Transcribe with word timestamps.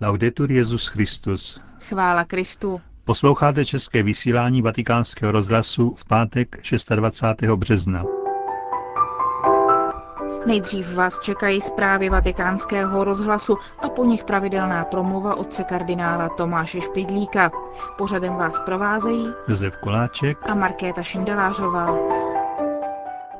Laudetur 0.00 0.50
Jezus 0.52 0.86
Christus. 0.86 1.60
Chvála 1.80 2.24
Kristu. 2.24 2.80
Posloucháte 3.04 3.64
české 3.64 4.02
vysílání 4.02 4.62
Vatikánského 4.62 5.32
rozhlasu 5.32 5.90
v 5.90 6.04
pátek 6.04 6.56
26. 6.96 7.56
března. 7.56 8.04
Nejdřív 10.46 10.94
vás 10.94 11.20
čekají 11.20 11.60
zprávy 11.60 12.08
vatikánského 12.08 13.04
rozhlasu 13.04 13.56
a 13.78 13.88
po 13.88 14.04
nich 14.04 14.24
pravidelná 14.24 14.84
promluva 14.84 15.34
otce 15.34 15.64
kardinála 15.64 16.28
Tomáše 16.28 16.80
Špidlíka. 16.80 17.50
Pořadem 17.98 18.34
vás 18.34 18.60
provázejí 18.60 19.32
Josef 19.48 19.76
Koláček 19.76 20.38
a 20.42 20.54
Markéta 20.54 21.02
Šindelářová. 21.02 21.96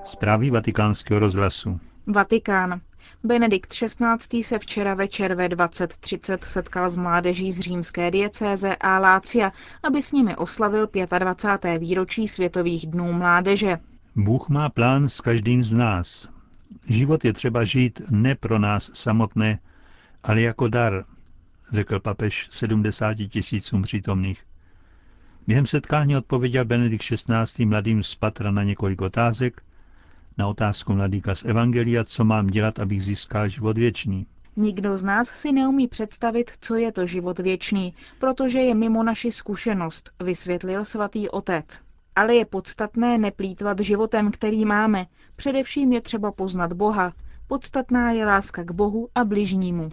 Zprávy 0.05 0.51
vatikánského 0.51 1.21
rozhlasu. 1.21 1.81
Vatikán. 2.07 2.81
Benedikt 3.25 3.73
XVI. 3.73 4.43
se 4.43 4.59
včera 4.59 4.95
večer 4.95 5.35
ve 5.35 5.49
20.30 5.49 6.39
setkal 6.43 6.91
s 6.91 6.97
mládeží 6.97 7.53
z 7.53 7.61
římské 7.61 8.11
diecéze 8.11 8.77
a 8.77 8.99
Lácia, 8.99 9.53
aby 9.83 10.03
s 10.03 10.13
nimi 10.13 10.37
oslavil 10.37 10.89
25. 11.19 11.79
výročí 11.79 12.29
Světových 12.29 12.87
dnů 12.87 13.13
mládeže. 13.13 13.79
Bůh 14.17 14.49
má 14.49 14.69
plán 14.69 15.09
s 15.09 15.21
každým 15.21 15.65
z 15.65 15.73
nás. 15.73 16.29
Život 16.89 17.25
je 17.25 17.33
třeba 17.33 17.65
žít 17.65 18.03
ne 18.11 18.35
pro 18.35 18.59
nás 18.59 18.91
samotné, 18.95 19.59
ale 20.23 20.41
jako 20.41 20.69
dar, 20.69 21.05
řekl 21.73 22.01
papež 22.01 22.49
70 22.51 23.15
tisícům 23.15 23.83
přítomných. 23.83 24.43
Během 25.47 25.67
setkání 25.67 26.17
odpověděl 26.17 26.65
Benedikt 26.65 27.05
XVI. 27.05 27.67
mladým 27.67 28.03
z 28.03 28.15
Patra 28.15 28.51
na 28.51 28.63
několik 28.63 29.01
otázek, 29.01 29.63
na 30.39 30.49
otázku 30.49 30.95
mladíka 30.95 31.35
z 31.35 31.45
Evangelia, 31.45 32.05
co 32.05 32.25
mám 32.25 32.47
dělat, 32.47 32.79
abych 32.79 33.03
získal 33.03 33.49
život 33.49 33.79
věčný. 33.79 34.27
Nikdo 34.57 34.99
z 34.99 35.05
nás 35.05 35.29
si 35.29 35.53
neumí 35.53 35.89
představit, 35.89 36.51
co 36.61 36.75
je 36.75 36.93
to 36.93 37.07
život 37.07 37.39
věčný, 37.39 37.95
protože 38.19 38.59
je 38.59 38.75
mimo 38.75 39.03
naši 39.03 39.33
zkušenost, 39.33 40.11
vysvětlil 40.23 40.85
svatý 40.85 41.29
otec. 41.29 41.81
Ale 42.17 42.35
je 42.35 42.45
podstatné 42.45 43.19
neplýtvat 43.19 43.81
životem, 43.81 44.31
který 44.31 44.65
máme. 44.65 45.07
Především 45.37 45.93
je 45.93 46.01
třeba 46.01 46.33
poznat 46.33 46.73
Boha. 46.73 47.13
Podstatná 47.47 48.13
je 48.13 48.27
láska 48.27 48.65
k 48.65 48.71
Bohu 48.71 49.09
a 49.15 49.25
bližnímu. 49.25 49.91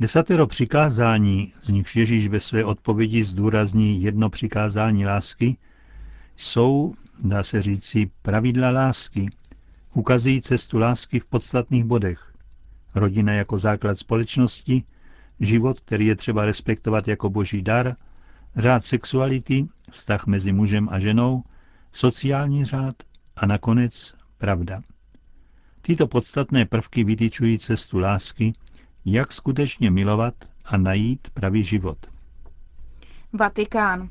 Desatero 0.00 0.46
přikázání, 0.46 1.52
z 1.62 1.68
nichž 1.68 1.96
Ježíš 1.96 2.28
ve 2.28 2.40
své 2.40 2.64
odpovědi 2.64 3.24
zdůrazní 3.24 4.02
jedno 4.02 4.30
přikázání 4.30 5.06
lásky, 5.06 5.56
jsou, 6.36 6.94
dá 7.24 7.42
se 7.42 7.62
říci, 7.62 8.10
pravidla 8.22 8.70
lásky. 8.70 9.30
Ukazují 9.94 10.42
cestu 10.42 10.78
lásky 10.78 11.20
v 11.20 11.26
podstatných 11.26 11.84
bodech. 11.84 12.32
Rodina 12.94 13.32
jako 13.32 13.58
základ 13.58 13.98
společnosti, 13.98 14.82
život, 15.40 15.80
který 15.80 16.06
je 16.06 16.16
třeba 16.16 16.44
respektovat 16.44 17.08
jako 17.08 17.30
boží 17.30 17.62
dar, 17.62 17.96
řád 18.56 18.84
sexuality, 18.84 19.66
vztah 19.90 20.26
mezi 20.26 20.52
mužem 20.52 20.88
a 20.90 20.98
ženou, 20.98 21.42
sociální 21.92 22.64
řád 22.64 22.94
a 23.36 23.46
nakonec 23.46 24.14
pravda. 24.38 24.82
Tyto 25.80 26.06
podstatné 26.06 26.66
prvky 26.66 27.04
vytyčují 27.04 27.58
cestu 27.58 27.98
lásky, 27.98 28.52
jak 29.04 29.32
skutečně 29.32 29.90
milovat 29.90 30.34
a 30.64 30.76
najít 30.76 31.30
pravý 31.30 31.64
život. 31.64 31.98
Vatikán. 33.32 34.08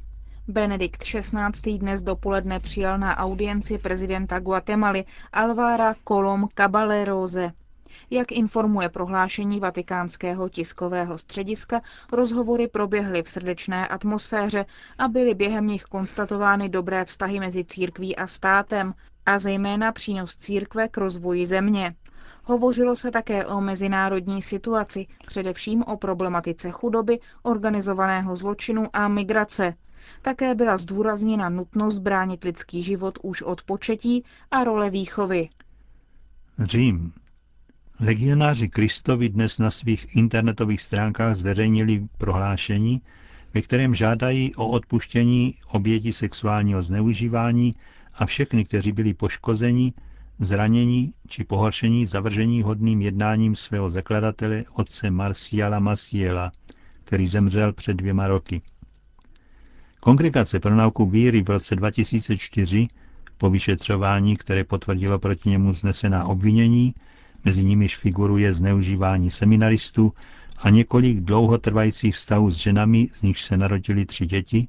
Benedikt 0.50 1.03
XVI. 1.03 1.78
dnes 1.78 2.02
dopoledne 2.02 2.59
přijal 2.59 2.98
na 2.98 3.17
audienci 3.17 3.78
prezidenta 3.78 4.40
Guatemaly 4.40 5.06
Alvára 5.34 5.95
Colom 6.08 6.48
Caballeroze. 6.56 7.52
Jak 8.09 8.31
informuje 8.31 8.89
prohlášení 8.89 9.59
vatikánského 9.59 10.50
tiskového 10.50 11.17
střediska, 11.17 11.81
rozhovory 12.12 12.67
proběhly 12.67 13.23
v 13.23 13.30
srdečné 13.30 13.88
atmosféře 13.88 14.66
a 14.98 15.08
byly 15.08 15.34
během 15.34 15.67
nich 15.67 15.84
konstatovány 15.84 16.70
dobré 16.70 17.06
vztahy 17.06 17.39
mezi 17.39 17.66
církví 17.66 18.16
a 18.16 18.27
státem 18.27 18.94
a 19.26 19.38
zejména 19.38 19.92
přínos 19.92 20.36
církve 20.38 20.88
k 20.88 20.98
rozvoji 20.98 21.45
země. 21.45 21.95
Hovořilo 22.49 22.95
se 22.95 23.11
také 23.11 23.45
o 23.45 23.61
mezinárodní 23.61 24.41
situaci, 24.41 25.08
především 25.27 25.83
o 25.83 25.97
problematice 25.97 26.71
chudoby, 26.71 27.19
organizovaného 27.43 28.35
zločinu 28.35 28.87
a 28.93 29.08
migrace. 29.08 29.73
Také 30.21 30.55
byla 30.55 30.77
zdůrazněna 30.77 31.49
nutnost 31.49 31.97
bránit 31.99 32.43
lidský 32.43 32.83
život 32.83 33.19
už 33.23 33.41
od 33.41 33.63
početí 33.63 34.23
a 34.52 34.63
role 34.63 34.89
výchovy. 34.89 35.49
Řím. 36.59 37.13
Legionáři 37.99 38.69
Kristovi 38.69 39.29
dnes 39.29 39.59
na 39.59 39.69
svých 39.71 40.15
internetových 40.15 40.81
stránkách 40.81 41.35
zveřejnili 41.35 42.08
prohlášení, 42.17 43.02
ve 43.53 43.61
kterém 43.61 43.95
žádají 43.95 44.55
o 44.55 44.67
odpuštění 44.67 45.55
oběti 45.67 46.14
sexuálního 46.14 46.81
zneužívání 46.83 47.75
a 48.14 48.25
všechny, 48.25 48.65
kteří 48.65 48.91
byli 48.91 49.14
poškozeni, 49.14 49.93
zranění 50.39 51.14
či 51.27 51.43
pohoršení 51.43 52.05
zavržení 52.05 52.61
hodným 52.61 53.02
jednáním 53.02 53.55
svého 53.55 53.89
zakladatele 53.89 54.64
otce 54.73 55.09
Marciala 55.11 55.80
Masiela, 55.80 56.52
který 57.03 57.27
zemřel 57.27 57.73
před 57.73 57.93
dvěma 57.93 58.27
roky. 58.27 58.61
Kongregace 59.99 60.59
pro 60.59 60.76
nauku 60.76 61.05
víry 61.05 61.42
v 61.42 61.49
roce 61.49 61.76
2004 61.76 62.87
po 63.37 63.49
vyšetřování, 63.49 64.37
které 64.37 64.64
potvrdilo 64.64 65.20
proti 65.20 65.49
němu 65.49 65.73
znesená 65.73 66.26
obvinění, 66.26 66.95
mezi 67.45 67.64
nimiž 67.64 67.97
figuruje 67.97 68.53
zneužívání 68.53 69.30
seminaristů 69.30 70.14
a 70.58 70.70
několik 70.70 71.20
dlouhotrvajících 71.20 72.15
vztahů 72.15 72.52
s 72.52 72.55
ženami, 72.55 73.09
z 73.14 73.21
nichž 73.21 73.43
se 73.43 73.58
narodili 73.58 74.05
tři 74.05 74.26
děti, 74.26 74.67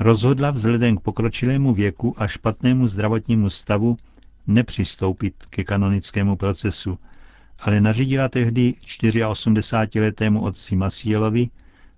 rozhodla 0.00 0.50
vzhledem 0.50 0.96
k 0.96 1.00
pokročilému 1.00 1.74
věku 1.74 2.14
a 2.22 2.26
špatnému 2.26 2.88
zdravotnímu 2.88 3.50
stavu 3.50 3.96
nepřistoupit 4.46 5.46
ke 5.46 5.64
kanonickému 5.64 6.36
procesu, 6.36 6.98
ale 7.58 7.80
nařídila 7.80 8.28
tehdy 8.28 8.72
84-letému 8.72 10.42
otci 10.42 10.76
Masielovi 10.76 11.48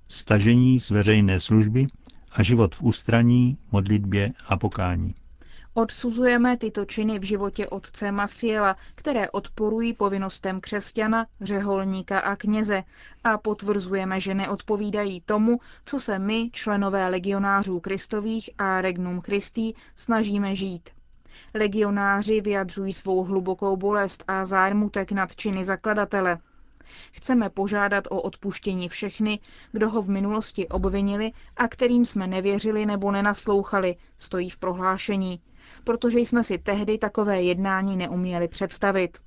stažení 0.09 0.81
z 0.81 0.91
veřejné 0.91 1.41
služby 1.41 1.87
a 2.33 2.43
život 2.43 2.75
v 2.75 2.83
ústraní, 2.83 3.59
modlitbě 3.73 4.33
a 4.47 4.57
pokání. 4.57 5.15
Odsuzujeme 5.77 6.57
tyto 6.57 6.85
činy 6.85 7.19
v 7.19 7.23
životě 7.23 7.69
otce 7.69 8.13
Masiela, 8.13 8.77
které 8.95 9.31
odporují 9.31 9.93
povinnostem 9.93 10.61
křesťana, 10.61 11.27
řeholníka 11.41 12.19
a 12.21 12.37
kněze 12.37 12.83
a 13.25 13.39
potvrzujeme, 13.39 14.21
že 14.21 14.35
neodpovídají 14.35 15.21
tomu, 15.21 15.61
co 15.85 15.99
se 15.99 16.19
my, 16.19 16.51
členové 16.53 17.09
legionářů 17.09 17.81
Kristových 17.81 18.51
a 18.59 18.81
Regnum 18.81 19.21
Christi, 19.21 19.75
snažíme 19.95 20.55
žít. 20.55 20.91
Legionáři 21.55 22.41
vyjadřují 22.41 22.93
svou 22.93 23.25
hlubokou 23.25 23.77
bolest 23.77 24.25
a 24.29 24.45
zármutek 24.45 25.13
nad 25.13 25.37
činy 25.37 25.65
zakladatele. 25.65 26.39
Chceme 27.13 27.51
požádat 27.51 28.05
o 28.11 28.21
odpuštění 28.23 28.89
všechny, 28.89 29.39
kdo 29.73 29.91
ho 29.91 30.03
v 30.03 30.09
minulosti 30.09 30.69
obvinili 30.69 31.33
a 31.57 31.69
kterým 31.69 32.05
jsme 32.05 32.27
nevěřili 32.27 32.87
nebo 32.87 33.11
nenaslouchali, 33.11 33.97
stojí 34.19 34.51
v 34.51 34.59
prohlášení, 34.59 35.41
protože 35.85 36.19
jsme 36.19 36.45
si 36.45 36.59
tehdy 36.59 36.99
takové 36.99 37.43
jednání 37.43 37.97
neuměli 37.97 38.49
představit. 38.49 39.19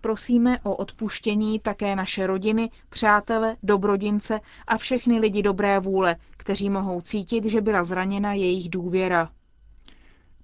Prosíme 0.00 0.60
o 0.60 0.76
odpuštění 0.76 1.60
také 1.60 1.96
naše 1.96 2.26
rodiny, 2.26 2.70
přátele, 2.88 3.56
dobrodince 3.62 4.40
a 4.66 4.76
všechny 4.76 5.18
lidi 5.18 5.42
dobré 5.42 5.80
vůle, 5.80 6.16
kteří 6.36 6.70
mohou 6.70 7.00
cítit, 7.00 7.44
že 7.44 7.60
byla 7.60 7.84
zraněna 7.84 8.32
jejich 8.32 8.70
důvěra. 8.70 9.30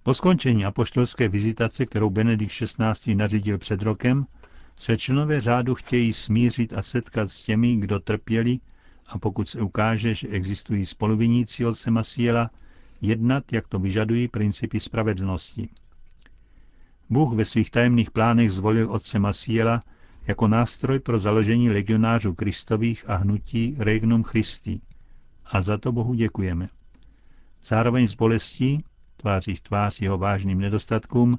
Po 0.03 0.15
skončení 0.15 0.65
apoštolské 0.65 1.29
vizitace, 1.29 1.87
kterou 1.87 2.11
Benedikt 2.11 2.53
XVI. 2.53 3.15
nařídil 3.15 3.59
před 3.59 3.83
rokem, 3.83 4.27
se 4.77 4.97
členové 4.97 5.41
řádu 5.41 5.75
chtějí 5.75 6.13
smířit 6.13 6.73
a 6.73 6.83
setkat 6.83 7.31
s 7.31 7.43
těmi, 7.43 7.77
kdo 7.77 8.01
trpěli 8.01 8.59
a 9.06 9.19
pokud 9.19 9.49
se 9.49 9.61
ukáže, 9.61 10.15
že 10.15 10.29
existují 10.29 10.87
spoluviníci 10.87 11.67
od 11.67 11.75
Semasiela, 11.75 12.50
jednat, 13.00 13.53
jak 13.53 13.69
to 13.69 13.79
vyžadují 13.79 14.29
principy 14.29 14.81
spravedlnosti. 14.81 15.69
Bůh 17.11 17.35
ve 17.35 17.44
svých 17.44 17.71
tajemných 17.71 18.11
plánech 18.11 18.53
zvolil 18.53 18.91
otce 18.91 19.19
Masiela 19.19 19.82
jako 20.26 20.49
nástroj 20.49 20.99
pro 20.99 21.21
založení 21.21 21.71
legionářů 21.71 22.35
Kristových 22.35 23.11
a 23.11 23.17
hnutí 23.17 23.75
Regnum 23.79 24.23
Christi. 24.23 24.81
A 25.44 25.62
za 25.62 25.79
to 25.79 25.93
Bohu 25.93 26.15
děkujeme. 26.15 26.69
Zároveň 27.65 28.09
s 28.09 28.15
bolestí, 28.15 28.85
tváří 29.23 29.57
v 29.57 29.61
tvář 29.61 30.01
jeho 30.01 30.19
vážným 30.19 30.61
nedostatkům, 30.61 31.39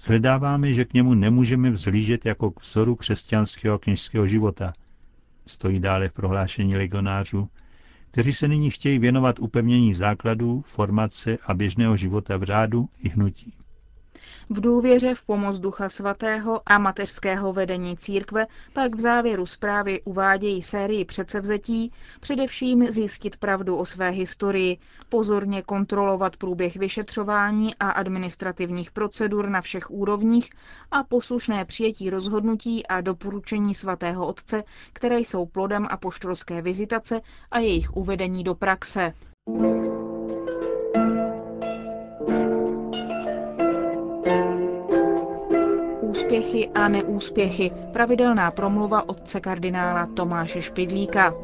Zhledáváme, 0.00 0.74
že 0.74 0.84
k 0.84 0.94
němu 0.94 1.14
nemůžeme 1.14 1.70
vzhlížet 1.70 2.26
jako 2.26 2.50
k 2.50 2.62
vzoru 2.62 2.96
křesťanského 2.96 3.78
kněžského 3.78 4.26
života. 4.26 4.72
Stojí 5.46 5.80
dále 5.80 6.08
v 6.08 6.12
prohlášení 6.12 6.76
legionářů, 6.76 7.48
kteří 8.10 8.32
se 8.32 8.48
nyní 8.48 8.70
chtějí 8.70 8.98
věnovat 8.98 9.38
upevnění 9.38 9.94
základů, 9.94 10.62
formace 10.66 11.38
a 11.46 11.54
běžného 11.54 11.96
života 11.96 12.36
v 12.36 12.42
řádu 12.42 12.88
i 12.98 13.08
hnutí. 13.08 13.54
V 14.52 14.60
důvěře 14.60 15.14
v 15.14 15.22
pomoc 15.22 15.58
Ducha 15.58 15.88
Svatého 15.88 16.60
a 16.66 16.78
mateřského 16.78 17.52
vedení 17.52 17.96
církve 17.96 18.46
pak 18.72 18.94
v 18.94 19.00
závěru 19.00 19.46
zprávy 19.46 20.00
uvádějí 20.04 20.62
sérii 20.62 21.04
předsevzetí, 21.04 21.92
především 22.20 22.90
zjistit 22.90 23.36
pravdu 23.36 23.76
o 23.76 23.84
své 23.84 24.10
historii, 24.10 24.78
pozorně 25.08 25.62
kontrolovat 25.62 26.36
průběh 26.36 26.76
vyšetřování 26.76 27.74
a 27.74 27.90
administrativních 27.90 28.90
procedur 28.90 29.48
na 29.48 29.60
všech 29.60 29.90
úrovních 29.90 30.50
a 30.90 31.04
poslušné 31.04 31.64
přijetí 31.64 32.10
rozhodnutí 32.10 32.86
a 32.86 33.00
doporučení 33.00 33.74
svatého 33.74 34.26
otce, 34.26 34.64
které 34.92 35.18
jsou 35.18 35.46
plodem 35.46 35.86
apoštolské 35.90 36.62
vizitace 36.62 37.20
a 37.50 37.58
jejich 37.58 37.96
uvedení 37.96 38.44
do 38.44 38.54
praxe. 38.54 39.12
Úspěchy 46.30 46.68
a 46.74 46.88
neúspěchy. 46.88 47.72
Pravidelná 47.92 48.50
promluva 48.50 49.08
otce 49.08 49.40
kardinála 49.40 50.06
Tomáše 50.06 50.62
Špidlíka. 50.62 51.34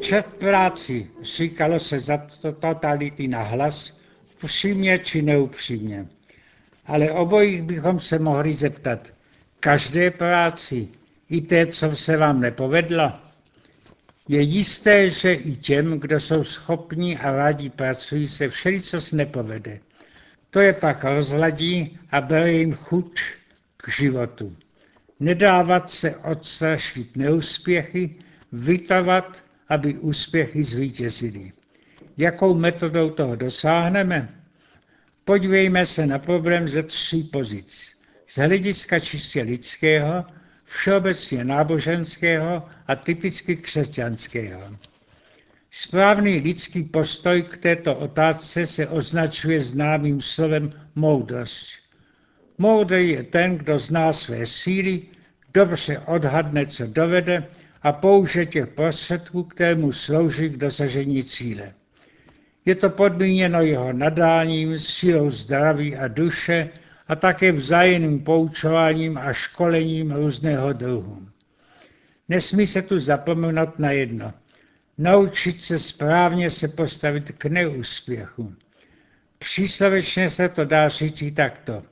Čet 0.00 0.26
práci, 0.26 1.10
říkalo 1.22 1.78
se 1.78 2.00
za 2.00 2.18
totality 2.60 3.28
na 3.28 3.42
hlas, 3.42 3.98
upřímně 4.42 4.98
či 4.98 5.22
neupřímně. 5.22 6.06
Ale 6.86 7.10
obojích 7.12 7.62
bychom 7.62 8.00
se 8.00 8.18
mohli 8.18 8.52
zeptat, 8.52 9.12
každé 9.60 10.10
práci, 10.10 10.88
i 11.30 11.40
té, 11.40 11.66
co 11.66 11.96
se 11.96 12.16
vám 12.16 12.40
nepovedla, 12.40 13.25
je 14.28 14.42
jisté, 14.42 15.10
že 15.10 15.34
i 15.34 15.56
těm, 15.56 16.00
kdo 16.00 16.20
jsou 16.20 16.44
schopní 16.44 17.18
a 17.18 17.32
rádi 17.32 17.70
pracují, 17.70 18.28
se 18.28 18.48
všelico 18.48 18.98
nepovede. 19.12 19.80
To 20.50 20.60
je 20.60 20.72
pak 20.72 21.04
rozladí 21.04 21.98
a 22.10 22.20
bere 22.20 22.52
jim 22.52 22.72
chuť 22.72 23.20
k 23.76 23.88
životu. 23.88 24.56
Nedávat 25.20 25.90
se 25.90 26.16
odstrašit 26.16 27.16
neúspěchy, 27.16 28.14
vytavat, 28.52 29.44
aby 29.68 29.94
úspěchy 29.94 30.62
zvítězily. 30.62 31.52
Jakou 32.16 32.54
metodou 32.54 33.10
toho 33.10 33.36
dosáhneme? 33.36 34.28
Podívejme 35.24 35.86
se 35.86 36.06
na 36.06 36.18
problém 36.18 36.68
ze 36.68 36.82
tří 36.82 37.22
pozic. 37.22 38.00
Z 38.26 38.36
hlediska 38.36 38.98
čistě 38.98 39.42
lidského, 39.42 40.24
všeobecně 40.66 41.44
náboženského 41.44 42.68
a 42.86 42.96
typicky 42.96 43.56
křesťanského. 43.56 44.60
Správný 45.70 46.40
lidský 46.40 46.82
postoj 46.82 47.42
k 47.42 47.56
této 47.56 47.94
otázce 47.94 48.66
se 48.66 48.88
označuje 48.88 49.60
známým 49.60 50.20
slovem 50.20 50.70
moudrost. 50.94 51.68
Moudrý 52.58 53.08
je 53.10 53.22
ten, 53.22 53.58
kdo 53.58 53.78
zná 53.78 54.12
své 54.12 54.46
síly, 54.46 55.02
dobře 55.54 55.98
odhadne, 55.98 56.66
co 56.66 56.86
dovede 56.86 57.46
a 57.82 57.92
použije 57.92 58.46
těch 58.46 58.66
prostředků, 58.66 59.42
které 59.42 59.74
mu 59.74 59.92
slouží 59.92 60.48
k 60.48 60.56
dosažení 60.56 61.22
cíle. 61.24 61.72
Je 62.64 62.74
to 62.74 62.90
podmíněno 62.90 63.62
jeho 63.62 63.92
nadáním, 63.92 64.78
sílou 64.78 65.30
zdraví 65.30 65.96
a 65.96 66.08
duše, 66.08 66.68
a 67.08 67.16
také 67.16 67.52
vzájemným 67.52 68.24
poučováním 68.24 69.18
a 69.18 69.32
školením 69.32 70.12
různého 70.12 70.72
druhu. 70.72 71.26
Nesmí 72.28 72.66
se 72.66 72.82
tu 72.82 72.98
zapomenout 72.98 73.78
na 73.78 73.90
jedno. 73.90 74.34
Naučit 74.98 75.62
se 75.62 75.78
správně 75.78 76.50
se 76.50 76.68
postavit 76.68 77.32
k 77.38 77.44
neúspěchu. 77.46 78.54
Příslovečně 79.38 80.28
se 80.28 80.48
to 80.48 80.64
dá 80.64 80.88
říct 80.88 81.34
takto. 81.34 81.82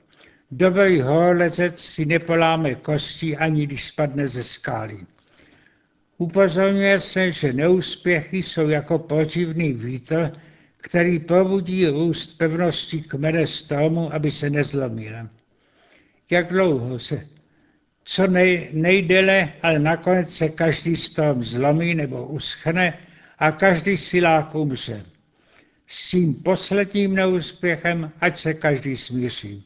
Dobrý 0.51 1.01
horolezec 1.01 1.79
si 1.79 2.05
nepoláme 2.05 2.75
kosti, 2.75 3.37
ani 3.37 3.67
když 3.67 3.87
spadne 3.87 4.27
ze 4.27 4.43
skály. 4.43 4.99
Upozorňuje 6.17 6.99
se, 6.99 7.31
že 7.31 7.53
neúspěchy 7.53 8.37
jsou 8.37 8.69
jako 8.69 8.99
protivný 8.99 9.73
vítr, 9.73 10.31
který 10.85 11.19
probudí 11.19 11.87
růst 11.87 12.37
pevnosti 12.37 13.01
kmene 13.01 13.45
stromu, 13.47 14.13
aby 14.13 14.31
se 14.31 14.49
nezlomil. 14.49 15.29
Jak 16.29 16.47
dlouho 16.47 16.99
se, 16.99 17.27
co 18.03 18.27
nej, 18.27 18.69
nejdele, 18.71 19.53
ale 19.61 19.79
nakonec 19.79 20.29
se 20.29 20.49
každý 20.49 20.95
strom 20.95 21.43
zlomí 21.43 21.95
nebo 21.95 22.27
uschne 22.27 22.97
a 23.39 23.51
každý 23.51 23.97
silák 23.97 24.55
umře. 24.55 25.05
S 25.87 26.09
tím 26.09 26.33
posledním 26.33 27.15
neúspěchem, 27.15 28.11
ať 28.21 28.37
se 28.37 28.53
každý 28.53 28.95
smíří. 28.95 29.65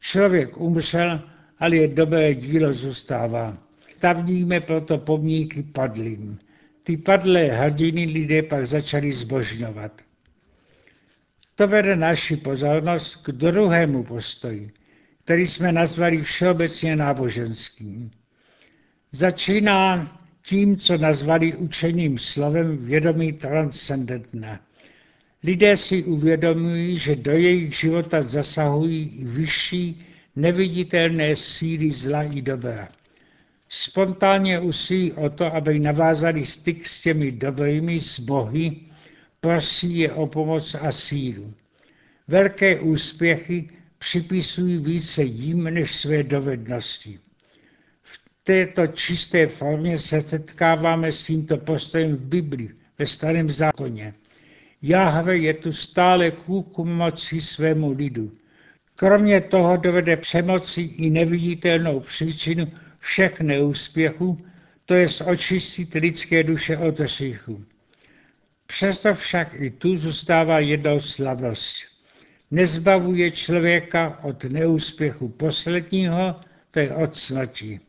Člověk 0.00 0.60
umřel, 0.60 1.20
ale 1.58 1.76
je 1.76 1.88
dobré 1.88 2.34
dílo 2.34 2.72
zůstává. 2.72 3.58
Stavníme 3.96 4.60
proto 4.60 4.98
pomníky 4.98 5.62
padlým. 5.62 6.38
Ty 6.84 6.96
padlé 6.96 7.44
hrdiny 7.44 8.04
lidé 8.04 8.42
pak 8.42 8.66
začali 8.66 9.12
zbožňovat. 9.12 9.92
To 11.54 11.68
vede 11.68 11.96
naši 11.96 12.36
pozornost 12.36 13.16
k 13.16 13.32
druhému 13.32 14.04
postoji, 14.04 14.72
který 15.24 15.46
jsme 15.46 15.72
nazvali 15.72 16.22
všeobecně 16.22 16.96
náboženským. 16.96 18.10
Začíná 19.12 20.18
tím, 20.42 20.76
co 20.76 20.98
nazvali 20.98 21.56
učeným 21.56 22.18
slovem 22.18 22.76
vědomí 22.76 23.32
transcendentné. 23.32 24.60
Lidé 25.44 25.76
si 25.76 26.02
uvědomují, 26.02 26.98
že 26.98 27.16
do 27.16 27.32
jejich 27.32 27.74
života 27.74 28.22
zasahují 28.22 29.18
vyšší, 29.22 30.06
neviditelné 30.36 31.36
síly 31.36 31.90
zla 31.90 32.22
i 32.22 32.42
dobra. 32.42 32.88
Spontánně 33.68 34.60
usí 34.60 35.12
o 35.12 35.30
to, 35.30 35.54
aby 35.54 35.78
navázali 35.78 36.44
styk 36.44 36.88
s 36.88 37.02
těmi 37.02 37.32
dobrými, 37.32 38.00
s 38.00 38.20
bohy, 38.20 38.76
prosí 39.44 39.98
je 39.98 40.12
o 40.12 40.26
pomoc 40.26 40.74
a 40.74 40.92
sílu. 40.92 41.54
Velké 42.28 42.80
úspěchy 42.80 43.70
připisují 43.98 44.78
více 44.78 45.22
jim 45.22 45.64
než 45.64 45.94
své 45.94 46.22
dovednosti. 46.22 47.18
V 48.02 48.20
této 48.42 48.86
čisté 48.86 49.46
formě 49.46 49.98
se 49.98 50.20
setkáváme 50.20 51.12
s 51.12 51.26
tímto 51.26 51.56
postojem 51.56 52.16
v 52.16 52.20
Biblii, 52.20 52.70
ve 52.98 53.06
starém 53.06 53.50
zákoně. 53.50 54.14
Jahve 54.82 55.36
je 55.36 55.54
tu 55.54 55.72
stále 55.72 56.30
ku 56.30 56.84
moci 56.84 57.40
svému 57.40 57.92
lidu. 57.92 58.32
Kromě 58.94 59.40
toho 59.40 59.76
dovede 59.76 60.16
přemoci 60.16 60.80
i 60.80 61.10
neviditelnou 61.10 62.00
příčinu 62.00 62.72
všech 62.98 63.40
neúspěchů, 63.40 64.38
to 64.86 64.94
je 64.94 65.06
očistit 65.26 65.94
lidské 65.94 66.42
duše 66.42 66.76
od 66.76 67.00
hříchu. 67.00 67.64
Přesto 68.66 69.14
však 69.14 69.54
i 69.54 69.70
tu 69.70 69.96
zůstává 69.96 70.58
jednou 70.58 71.00
slabosť. 71.00 71.84
Nezbavuje 72.50 73.30
člověka 73.30 74.18
od 74.22 74.44
neúspěchu 74.44 75.28
posledního, 75.28 76.40
to 76.70 76.78
je 76.78 76.94
od 76.94 77.16
smrti. 77.16 77.80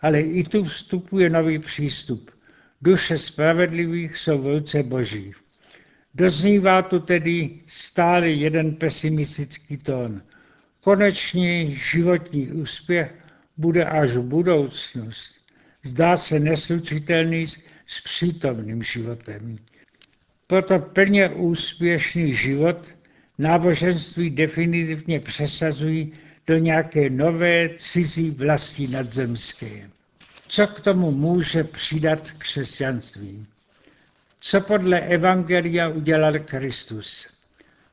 Ale 0.00 0.20
i 0.20 0.44
tu 0.44 0.64
vstupuje 0.64 1.30
nový 1.30 1.58
přístup. 1.58 2.30
Duše 2.82 3.18
spravedlivých 3.18 4.16
jsou 4.16 4.38
v 4.38 4.82
Boží. 4.82 5.32
Doznívá 6.14 6.82
tu 6.82 6.98
tedy 7.00 7.60
stále 7.66 8.30
jeden 8.30 8.74
pesimistický 8.74 9.76
tón. 9.76 10.22
Konečně 10.80 11.66
životní 11.66 12.52
úspěch 12.52 13.14
bude 13.56 13.84
až 13.84 14.10
v 14.10 14.22
budoucnost. 14.22 15.34
Zdá 15.82 16.16
se 16.16 16.40
neslučitelný 16.40 17.46
s 17.86 18.00
přítomným 18.04 18.82
životem. 18.82 19.58
Proto 20.48 20.78
plně 20.78 21.28
úspěšný 21.28 22.34
život 22.34 22.94
náboženství 23.38 24.30
definitivně 24.30 25.20
přesazují 25.20 26.12
do 26.46 26.58
nějaké 26.58 27.10
nové 27.10 27.68
cizí 27.76 28.30
vlasti 28.30 28.88
nadzemské. 28.88 29.90
Co 30.48 30.66
k 30.66 30.80
tomu 30.80 31.10
může 31.10 31.64
přidat 31.64 32.30
křesťanství? 32.30 33.46
Co 34.40 34.60
podle 34.60 35.00
Evangelia 35.00 35.88
udělal 35.88 36.32
Kristus? 36.32 37.38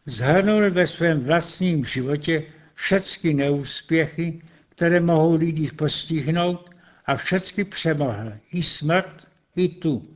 Zhrnul 0.06 0.72
ve 0.72 0.88
svém 0.88 1.24
vlastním 1.24 1.86
životě 1.86 2.44
všechny 2.74 3.34
neúspěchy, 3.34 4.42
které 4.70 5.00
mohou 5.00 5.36
lidi 5.36 5.72
postihnout 5.72 6.70
a 7.06 7.16
všechny 7.16 7.64
přemohl. 7.64 8.34
I 8.52 8.64
smrt, 8.64 9.28
i 9.56 9.70
tu 9.70 10.15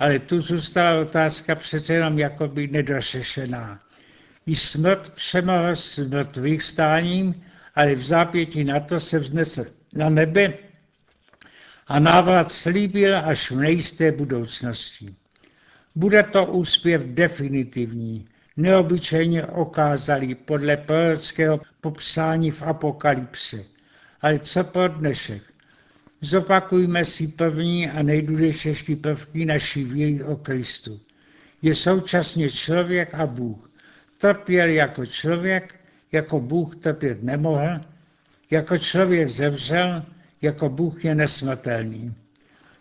ale 0.00 0.18
tu 0.18 0.40
zůstala 0.40 1.00
otázka 1.00 1.54
přece 1.54 1.94
jenom 1.94 2.18
jakoby 2.18 2.68
nedořešená. 2.68 3.80
I 4.46 4.54
smrt 4.54 5.10
přemohl 5.10 5.74
s 5.74 5.98
mrtvých 5.98 6.62
stáním, 6.62 7.44
ale 7.74 7.94
v 7.94 8.02
zápětí 8.02 8.64
na 8.64 8.80
to 8.80 9.00
se 9.00 9.18
vznesl 9.18 9.64
na 9.94 10.08
nebe 10.08 10.52
a 11.86 11.98
návrat 11.98 12.52
slíbil 12.52 13.18
až 13.18 13.50
v 13.50 13.56
nejisté 13.56 14.12
budoucnosti. 14.12 15.14
Bude 15.94 16.22
to 16.22 16.46
úspěch 16.46 17.04
definitivní, 17.04 18.28
neobyčejně 18.56 19.46
okázalý 19.46 20.34
podle 20.34 20.76
prorockého 20.76 21.60
popsání 21.80 22.50
v 22.50 22.62
Apokalypse. 22.62 23.64
Ale 24.20 24.38
co 24.38 24.64
pro 24.64 24.88
dnešek? 24.88 25.49
Zopakujme 26.20 27.04
si 27.04 27.28
první 27.28 27.90
a 27.90 28.02
nejdůležitější 28.02 28.96
prvky 28.96 29.44
naší 29.44 29.84
víry 29.84 30.24
o 30.24 30.36
Kristu. 30.36 31.00
Je 31.62 31.74
současně 31.74 32.50
člověk 32.50 33.14
a 33.14 33.26
Bůh. 33.26 33.70
Trpěl 34.18 34.68
jako 34.68 35.06
člověk, 35.06 35.80
jako 36.12 36.40
Bůh 36.40 36.76
trpět 36.76 37.22
nemohl, 37.22 37.80
jako 38.50 38.78
člověk 38.78 39.28
zemřel, 39.28 40.04
jako 40.42 40.68
Bůh 40.68 41.04
je 41.04 41.14
nesmrtelný. 41.14 42.14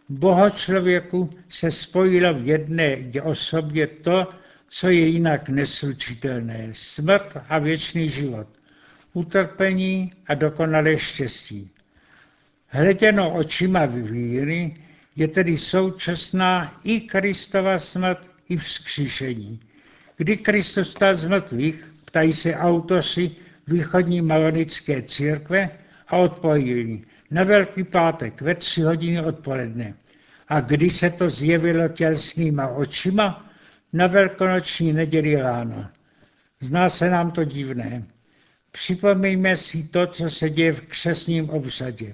Boha 0.09 0.49
člověku 0.49 1.29
se 1.49 1.71
spojilo 1.71 2.33
v 2.33 2.47
jedné 2.47 2.97
osobě 3.23 3.87
to, 3.87 4.27
co 4.69 4.89
je 4.89 5.07
jinak 5.07 5.49
neslučitelné. 5.49 6.69
Smrt 6.71 7.37
a 7.49 7.59
věčný 7.59 8.09
život. 8.09 8.47
Utrpení 9.13 10.13
a 10.27 10.33
dokonalé 10.33 10.97
štěstí. 10.97 11.71
Hleděno 12.71 13.33
očima 13.33 13.85
víry 13.85 14.75
je 15.15 15.27
tedy 15.27 15.57
současná 15.57 16.79
i 16.83 17.01
Kristova 17.01 17.79
smrt, 17.79 18.31
i 18.49 18.57
vzkříšení. 18.57 19.59
Kdy 20.17 20.37
Kristus 20.37 20.91
stal 20.91 21.15
z 21.15 21.25
mrtvých, 21.25 21.91
ptají 22.05 22.33
se 22.33 22.55
autoři 22.55 23.31
východní 23.67 24.21
maronické 24.21 25.01
církve 25.01 25.69
a 26.07 26.17
odpovědí 26.17 27.05
na 27.31 27.43
Velký 27.43 27.83
pátek 27.83 28.41
ve 28.41 28.55
tři 28.55 28.81
hodiny 28.81 29.21
odpoledne. 29.21 29.93
A 30.47 30.61
kdy 30.61 30.89
se 30.89 31.09
to 31.09 31.29
zjevilo 31.29 31.87
tělesnýma 31.87 32.67
očima, 32.67 33.49
na 33.93 34.07
velkonoční 34.07 34.93
neděli 34.93 35.35
ráno. 35.35 35.89
Zná 36.61 36.89
se 36.89 37.09
nám 37.09 37.31
to 37.31 37.43
divné. 37.43 38.03
Připomeňme 38.71 39.57
si 39.57 39.83
to, 39.83 40.07
co 40.07 40.29
se 40.29 40.49
děje 40.49 40.71
v 40.71 40.81
křesním 40.81 41.49
obřadě. 41.49 42.13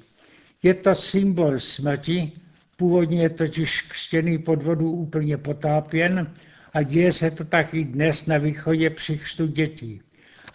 Je 0.64 0.74
to 0.74 0.96
symbol 0.96 1.60
smrti, 1.60 2.32
původně 2.78 3.22
je 3.22 3.30
totiž 3.30 3.82
křtěný 3.82 4.38
pod 4.38 4.64
vodu 4.64 4.92
úplně 4.92 5.38
potápěn 5.38 6.34
a 6.74 6.84
děje 6.84 7.12
se 7.12 7.32
to 7.32 7.44
taky 7.44 7.84
dnes 7.84 8.26
na 8.26 8.38
východě 8.38 8.90
při 8.90 9.18
křtu 9.18 9.48
dětí. 9.48 10.02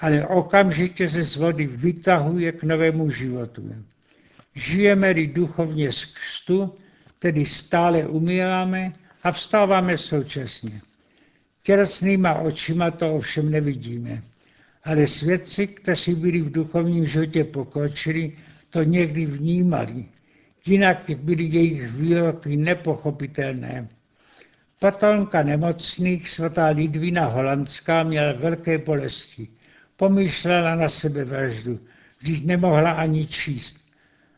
Ale 0.00 0.26
okamžitě 0.26 1.08
se 1.08 1.22
z 1.22 1.36
vody 1.36 1.66
vytahuje 1.66 2.52
k 2.52 2.62
novému 2.62 3.10
životu. 3.10 3.74
Žijeme-li 4.54 5.26
duchovně 5.26 5.92
z 5.92 6.04
křtu, 6.04 6.74
tedy 7.18 7.44
stále 7.46 8.06
umíráme 8.06 8.92
a 9.22 9.30
vstáváme 9.30 9.96
současně. 9.96 10.80
Tělesnýma 11.62 12.34
očima 12.34 12.90
to 12.90 13.14
ovšem 13.14 13.50
nevidíme. 13.50 14.22
Ale 14.84 15.06
svědci, 15.06 15.66
kteří 15.66 16.14
byli 16.14 16.40
v 16.40 16.52
duchovním 16.52 17.06
životě 17.06 17.44
pokročili, 17.44 18.32
to 18.70 18.82
někdy 18.82 19.26
vnímali. 19.26 20.04
Jinak 20.66 21.10
byly 21.16 21.44
jejich 21.44 21.92
výroky 21.92 22.56
nepochopitelné. 22.56 23.88
Patronka 24.78 25.42
nemocných, 25.42 26.28
svatá 26.28 26.66
Lidvina 26.66 27.26
Holandská, 27.26 28.02
měla 28.02 28.32
velké 28.32 28.78
bolesti. 28.78 29.48
Pomýšlela 29.96 30.74
na 30.74 30.88
sebe 30.88 31.24
vraždu, 31.24 31.80
když 32.20 32.40
nemohla 32.40 32.90
ani 32.90 33.26
číst. 33.26 33.76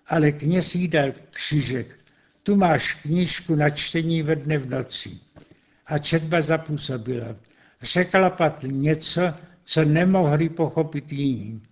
Ale 0.07 0.33
kněz 0.33 0.75
jí 0.75 0.89
dal 0.89 1.13
křížek. 1.31 1.99
Tu 2.43 2.57
máš 2.57 2.95
knížku 2.95 3.55
na 3.55 3.71
čtení 3.71 4.23
ve 4.23 4.37
dne 4.37 4.59
v 4.59 4.71
noci 4.71 5.11
a 5.87 5.99
četba 5.99 6.41
zapůsobila. 6.41 7.37
Řekla 7.83 8.31
pak 8.31 8.63
něco, 8.63 9.35
co 9.65 9.85
nemohli 9.85 10.49
pochopit 10.49 11.13
jiní. 11.13 11.63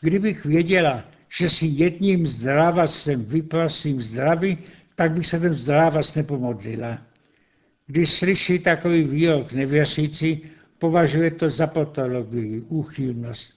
Kdybych 0.00 0.44
věděla, 0.44 1.04
že 1.28 1.48
si 1.48 1.66
jedním 1.66 2.26
zdravasem 2.26 3.24
vyprosím 3.24 4.02
zdraví, 4.02 4.58
tak 4.94 5.12
bych 5.12 5.26
se 5.26 5.40
ten 5.40 5.54
zdravas 5.54 6.14
nepomodlila. 6.14 6.98
Když 7.86 8.12
slyší 8.12 8.58
takový 8.58 9.02
výrok 9.02 9.52
nevěřící, 9.52 10.40
považuje 10.78 11.30
to 11.30 11.50
za 11.50 11.66
patologii, 11.66 12.60
úchylnost. 12.60 13.52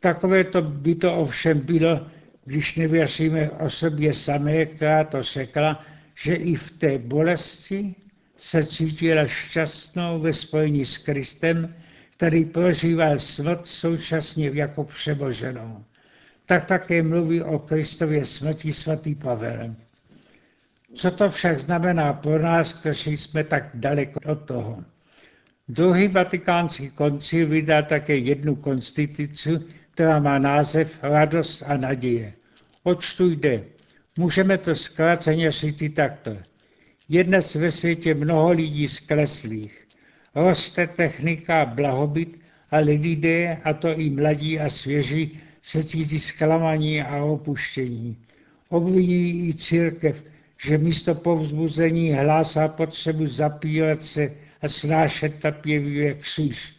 Takové 0.00 0.44
to 0.44 0.62
by 0.62 0.94
to 0.94 1.16
ovšem 1.16 1.60
bylo, 1.60 2.06
když 2.44 2.74
nevěříme 2.76 3.50
osobě 3.50 4.14
samé, 4.14 4.66
která 4.66 5.04
to 5.04 5.22
řekla, 5.22 5.84
že 6.14 6.34
i 6.34 6.54
v 6.54 6.70
té 6.70 6.98
bolesti 6.98 7.94
se 8.36 8.64
cítila 8.64 9.26
šťastnou 9.26 10.20
ve 10.20 10.32
spojení 10.32 10.84
s 10.84 10.98
Kristem, 10.98 11.74
který 12.16 12.44
prožíval 12.44 13.18
smrt 13.18 13.66
současně 13.66 14.50
jako 14.54 14.84
přeboženou. 14.84 15.84
Tak 16.46 16.66
také 16.66 17.02
mluví 17.02 17.42
o 17.42 17.58
Kristově 17.58 18.24
smrti 18.24 18.72
svatý 18.72 19.14
Pavel. 19.14 19.74
Co 20.94 21.10
to 21.10 21.28
však 21.28 21.58
znamená 21.58 22.12
pro 22.12 22.38
nás, 22.38 22.72
kteří 22.72 23.16
jsme 23.16 23.44
tak 23.44 23.70
daleko 23.74 24.20
od 24.26 24.44
toho? 24.44 24.84
Druhý 25.68 26.08
vatikánský 26.08 26.90
koncil 26.90 27.48
vydal 27.48 27.82
také 27.82 28.16
jednu 28.16 28.56
konstituci, 28.56 29.50
která 29.90 30.18
má 30.18 30.38
název 30.38 30.98
Radost 31.02 31.62
a 31.62 31.76
naděje. 31.76 32.32
Oč 32.82 33.14
tu 33.14 33.30
jde? 33.30 33.64
Můžeme 34.18 34.58
to 34.58 34.74
zkráceně 34.74 35.50
říct 35.50 35.94
takto. 35.96 36.36
Je 37.08 37.24
dnes 37.24 37.54
ve 37.54 37.70
světě 37.70 38.14
mnoho 38.14 38.50
lidí 38.50 38.88
skleslých. 38.88 39.88
Roste 40.34 40.86
technika 40.86 41.64
blahobyt, 41.64 42.40
ale 42.70 42.92
lidé, 42.92 43.58
a 43.64 43.72
to 43.72 43.88
i 43.88 44.10
mladí 44.10 44.60
a 44.60 44.68
svěží, 44.68 45.40
se 45.64 45.84
cítí 45.84 46.18
zklamaní 46.18 47.02
a 47.02 47.24
opuštění. 47.24 48.16
Obvinují 48.68 49.48
i 49.48 49.54
církev, 49.54 50.24
že 50.58 50.78
místo 50.78 51.14
povzbuzení 51.14 52.12
hlásá 52.12 52.68
potřebu 52.68 53.26
zapírat 53.26 54.02
se 54.02 54.32
a 54.62 54.68
snášet 54.68 55.40
tapěvě 55.40 56.14
kříž. 56.14 56.76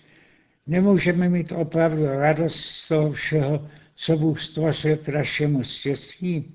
Nemůžeme 0.68 1.30
mít 1.30 1.52
opravdu 1.52 2.06
radost 2.06 2.56
z 2.56 2.88
toho 2.88 3.12
všeho, 3.12 3.68
co 3.96 4.18
Bůh 4.18 4.40
stvořil 4.40 4.98
k 4.98 5.08
našemu 5.08 5.64
štěstí. 5.64 6.54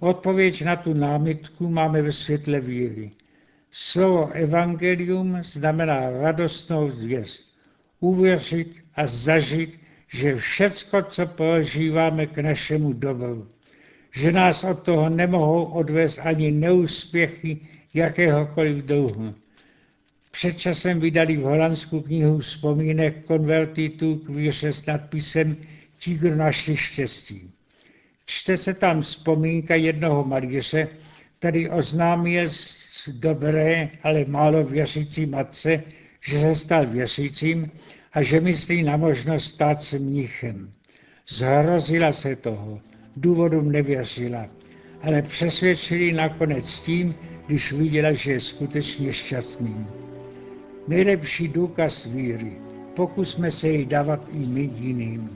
Odpověď 0.00 0.62
na 0.62 0.76
tu 0.76 0.94
námitku 0.94 1.68
máme 1.68 2.02
ve 2.02 2.12
světle 2.12 2.60
víry. 2.60 3.10
Slovo 3.70 4.30
evangelium 4.32 5.42
znamená 5.42 6.10
radostnou 6.10 6.90
zvěst. 6.90 7.44
Uvěřit 8.00 8.76
a 8.94 9.06
zažít, 9.06 9.87
že 10.08 10.36
všecko, 10.36 11.02
co 11.02 11.26
prožíváme 11.26 12.26
k 12.26 12.38
našemu 12.38 12.92
dobru, 12.92 13.48
že 14.12 14.32
nás 14.32 14.64
od 14.64 14.82
toho 14.82 15.08
nemohou 15.08 15.64
odvést 15.64 16.18
ani 16.18 16.50
neúspěchy 16.50 17.58
jakéhokoliv 17.94 18.84
druhu. 18.84 19.34
Před 20.30 20.58
časem 20.58 21.00
vydali 21.00 21.36
v 21.36 21.42
Holandsku 21.42 22.00
knihu 22.00 22.38
vzpomínek 22.38 23.24
konvertitů 23.26 24.16
k 24.16 24.28
víře 24.28 24.72
s 24.72 24.86
nadpisem 24.86 25.56
Ti, 25.98 26.14
kdo 26.14 26.36
našli 26.36 26.76
štěstí. 26.76 27.50
Čte 28.26 28.56
se 28.56 28.74
tam 28.74 29.00
vzpomínka 29.00 29.74
jednoho 29.74 30.24
malíře, 30.24 30.88
který 31.38 31.68
oznámil 31.68 32.46
dobré, 33.12 33.88
ale 34.02 34.24
málo 34.24 34.64
věřící 34.64 35.26
matce, 35.26 35.82
že 36.20 36.40
se 36.40 36.54
stal 36.54 36.86
věřícím 36.86 37.70
a 38.12 38.22
že 38.22 38.40
myslí 38.40 38.82
na 38.82 38.96
možnost 38.96 39.44
stát 39.44 39.82
se 39.82 39.98
mnichem. 39.98 40.72
Zhrozila 41.28 42.12
se 42.12 42.36
toho, 42.36 42.80
důvodům 43.16 43.72
nevěřila, 43.72 44.46
ale 45.02 45.22
přesvědčili 45.22 46.12
nakonec 46.12 46.80
tím, 46.80 47.14
když 47.46 47.72
viděla, 47.72 48.12
že 48.12 48.32
je 48.32 48.40
skutečně 48.40 49.12
šťastný. 49.12 49.86
Nejlepší 50.88 51.48
důkaz 51.48 52.04
víry. 52.04 52.52
Pokusme 52.94 53.50
se 53.50 53.68
jej 53.68 53.86
dávat 53.86 54.28
i 54.32 54.46
my 54.46 54.70
jiným. 54.74 55.30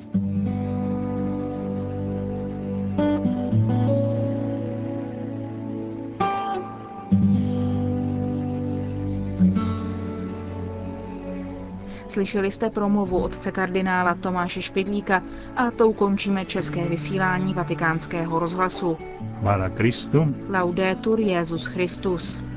Slyšeli 12.12 12.50
jste 12.50 12.70
promluvu 12.70 13.18
otce 13.18 13.52
kardinála 13.52 14.14
Tomáše 14.14 14.62
Špidlíka 14.62 15.22
a 15.56 15.70
tou 15.70 15.92
končíme 15.92 16.44
české 16.44 16.84
vysílání 16.88 17.54
vatikánského 17.54 18.38
rozhlasu. 18.38 18.96
Chvála 19.40 19.68
Kristu. 19.68 20.34
Laudetur 20.48 21.20
Jezus 21.20 21.66
Christus. 21.66 22.51